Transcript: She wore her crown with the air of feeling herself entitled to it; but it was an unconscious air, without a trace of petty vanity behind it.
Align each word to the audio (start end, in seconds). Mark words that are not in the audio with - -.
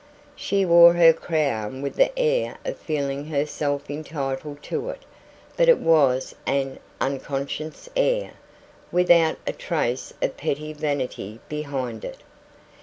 She 0.35 0.65
wore 0.65 0.93
her 0.95 1.13
crown 1.13 1.83
with 1.83 1.93
the 1.95 2.09
air 2.17 2.57
of 2.65 2.75
feeling 2.79 3.25
herself 3.27 3.87
entitled 3.87 4.63
to 4.63 4.89
it; 4.89 5.03
but 5.55 5.69
it 5.69 5.77
was 5.77 6.33
an 6.47 6.79
unconscious 6.99 7.87
air, 7.95 8.31
without 8.91 9.37
a 9.45 9.53
trace 9.53 10.11
of 10.19 10.37
petty 10.37 10.73
vanity 10.73 11.39
behind 11.49 12.03
it. 12.03 12.17